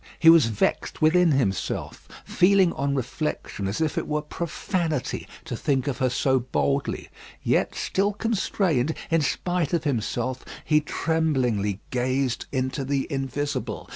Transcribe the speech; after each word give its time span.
He 0.17 0.31
was 0.31 0.47
vexed 0.47 0.99
within 1.03 1.33
himself, 1.33 2.07
feeling 2.25 2.73
on 2.73 2.95
reflection 2.95 3.67
as 3.67 3.79
if 3.79 3.99
it 3.99 4.07
were 4.07 4.23
profanity 4.23 5.27
to 5.45 5.55
think 5.55 5.85
of 5.85 5.99
her 5.99 6.09
so 6.09 6.39
boldly; 6.39 7.09
yet 7.43 7.75
still 7.75 8.11
constrained, 8.11 8.95
in 9.11 9.21
spite 9.21 9.73
of 9.73 9.83
himself, 9.83 10.43
he 10.65 10.81
tremblingly 10.81 11.81
gazed 11.91 12.47
into 12.51 12.83
the 12.83 13.05
invisible. 13.11 13.87